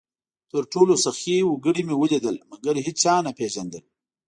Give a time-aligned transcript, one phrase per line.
[0.51, 3.83] تر ټولو سخي وګړي مې ولیدل؛ مګر هېچا نه پېژندل،